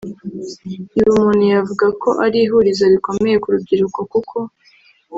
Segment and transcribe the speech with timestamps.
[0.97, 4.37] Ibi umuntu yavuga ko ari ihurizo rikomeye ku rubyiruko kuko